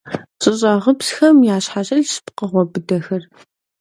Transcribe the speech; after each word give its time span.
ЩӀыщӀагъыпсхэм 0.41 1.37
ящхьэщылъщ 1.55 2.11
пкъыгъуэ 2.25 2.63
быдэхэр. 2.71 3.23